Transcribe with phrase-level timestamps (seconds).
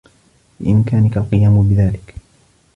[0.59, 2.13] بإمكانه القيام بذلك.